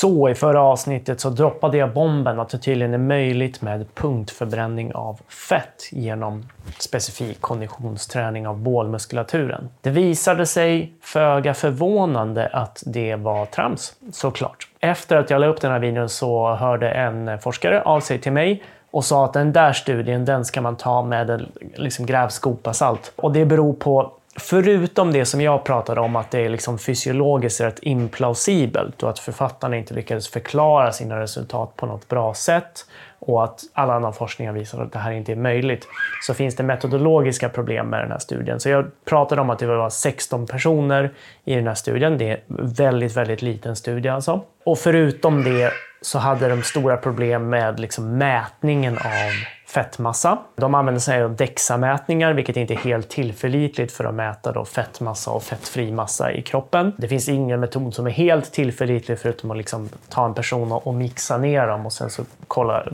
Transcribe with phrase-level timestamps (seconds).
[0.00, 4.94] Så i förra avsnittet så droppade jag bomben att det tydligen är möjligt med punktförbränning
[4.94, 9.68] av fett genom specifik konditionsträning av bålmuskulaturen.
[9.80, 14.68] Det visade sig föga förvånande att det var trams, såklart.
[14.80, 18.32] Efter att jag la upp den här videon så hörde en forskare av sig till
[18.32, 22.72] mig och sa att den där studien den ska man ta med en liksom, grävskopa
[22.72, 23.12] salt.
[23.16, 27.60] Och det beror på Förutom det som jag pratade om, att det är liksom fysiologiskt
[27.60, 32.86] rätt implausibelt och att författarna inte lyckades förklara sina resultat på något bra sätt
[33.20, 35.88] och att all annan forskning har visat att det här inte är möjligt,
[36.22, 38.60] så finns det metodologiska problem med den här studien.
[38.60, 41.12] Så jag pratade om att det var 16 personer
[41.44, 42.18] i den här studien.
[42.18, 44.44] Det är en väldigt, väldigt liten studie alltså.
[44.64, 49.30] Och förutom det så hade de stora problem med liksom mätningen av
[49.66, 50.38] fettmassa.
[50.56, 55.30] De använder sig av DEXA-mätningar, vilket inte är helt tillförlitligt för att mäta då fettmassa
[55.30, 56.92] och fettfri massa i kroppen.
[56.98, 60.94] Det finns ingen metod som är helt tillförlitlig förutom att liksom ta en person och
[60.94, 62.86] mixa ner dem och sen så kolla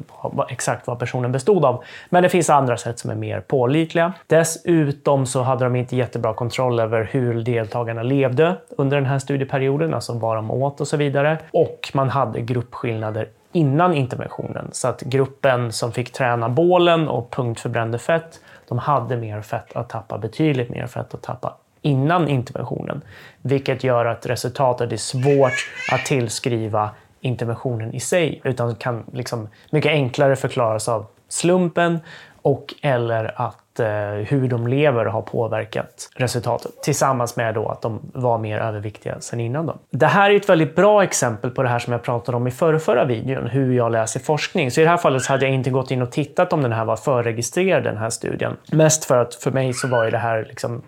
[0.48, 1.84] exakt vad personen bestod av.
[2.10, 4.12] Men det finns andra sätt som är mer pålitliga.
[4.26, 9.94] Dessutom så hade de inte jättebra kontroll över hur deltagarna levde under den här studieperioden,
[9.94, 11.38] alltså vad de åt och så vidare.
[11.50, 14.68] Och man hade gruppskillnader innan interventionen.
[14.72, 19.88] Så att gruppen som fick träna bålen och punktförbrände fett, de hade mer fett att
[19.88, 23.02] tappa, betydligt mer fett att tappa innan interventionen.
[23.42, 26.90] Vilket gör att resultatet är svårt att tillskriva
[27.26, 32.00] interventionen i sig, utan kan liksom mycket enklare förklaras av slumpen
[32.42, 33.86] och eller att eh,
[34.26, 36.82] hur de lever har påverkat resultatet.
[36.82, 39.66] Tillsammans med då att de var mer överviktiga sen innan.
[39.66, 39.78] Då.
[39.90, 42.50] Det här är ett väldigt bra exempel på det här som jag pratade om i
[42.50, 44.70] förra, förra videon, hur jag läser forskning.
[44.70, 46.72] Så i det här fallet så hade jag inte gått in och tittat om den
[46.72, 48.56] här var förregistrerad, den här studien.
[48.72, 50.82] Mest för att för mig så var ju det här liksom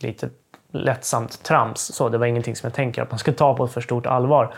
[0.00, 0.28] lite
[0.72, 1.80] lättsamt trams.
[1.80, 4.06] Så det var ingenting som jag tänker att man ska ta på ett för stort
[4.06, 4.54] allvar.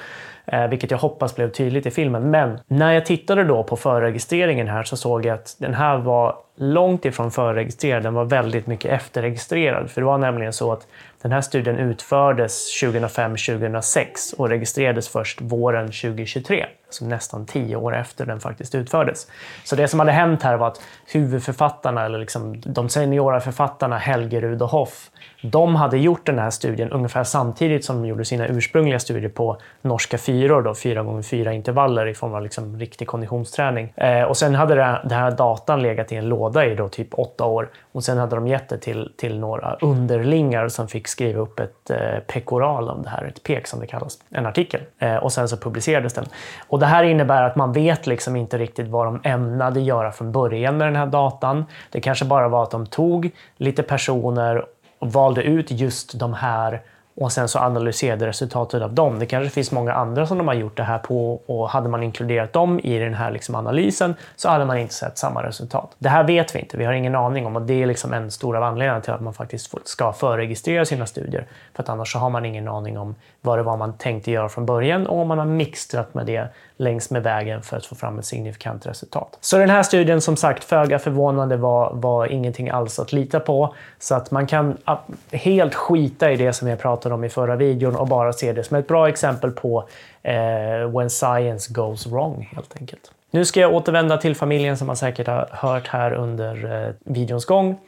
[0.46, 2.30] Eh, vilket jag hoppas blev tydligt i filmen.
[2.30, 6.36] Men när jag tittade då på förregistreringen här så såg jag att den här var
[6.56, 8.02] långt ifrån förregistrerad.
[8.02, 9.90] Den var väldigt mycket efterregistrerad.
[9.90, 10.86] För det var nämligen så att
[11.22, 16.66] den här studien utfördes 2005-2006 och registrerades först våren 2023.
[16.86, 19.26] Alltså nästan tio år efter den faktiskt utfördes.
[19.64, 20.82] Så det som hade hänt här var att
[21.12, 25.10] huvudförfattarna, eller liksom de seniora författarna Helgerud och Hoff,
[25.42, 29.56] de hade gjort den här studien ungefär samtidigt som de gjorde sina ursprungliga studier på
[29.82, 33.92] norska fyror, då, fyra gånger fyra intervaller i form av liksom riktig konditionsträning.
[33.96, 37.44] Eh, och sen hade den här datan legat i en låda i då typ åtta
[37.44, 41.60] år och sen hade de gett det till, till några underlingar som fick skriva upp
[41.60, 44.80] ett eh, pekoral om det här, ett pek som det kallas, en artikel.
[44.98, 46.24] Eh, och sen så publicerades den.
[46.68, 50.32] Och det här innebär att man vet liksom inte riktigt vad de ämnade göra från
[50.32, 51.64] början med den här datan.
[51.90, 54.64] Det kanske bara var att de tog lite personer
[54.98, 56.82] och valde ut just de här
[57.16, 59.18] och sen så analyserade resultatet av dem.
[59.18, 62.02] Det kanske finns många andra som de har gjort det här på och hade man
[62.02, 65.96] inkluderat dem i den här liksom analysen så hade man inte sett samma resultat.
[65.98, 68.30] Det här vet vi inte, vi har ingen aning om och det är liksom en
[68.30, 71.46] stor av anledningarna till att man faktiskt ska förregistrera sina studier.
[71.74, 74.48] För att annars så har man ingen aning om vad det var man tänkte göra
[74.48, 77.94] från början och om man har mixtrat med det längs med vägen för att få
[77.94, 79.38] fram ett signifikant resultat.
[79.40, 83.74] Så den här studien, som sagt, föga förvånande var, var ingenting alls att lita på.
[83.98, 84.96] Så att man kan ah,
[85.32, 88.64] helt skita i det som jag pratade om i förra videon och bara ser det
[88.64, 89.88] som ett bra exempel på
[90.22, 93.12] eh, when science goes wrong, helt enkelt.
[93.30, 97.44] Nu ska jag återvända till familjen som man säkert har hört här under eh, videons
[97.44, 97.78] gång.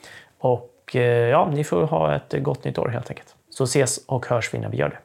[0.41, 3.35] Och eh, ja, ni får ha ett gott nytt år helt enkelt.
[3.51, 4.99] Så ses och hörs vi när vi gör det.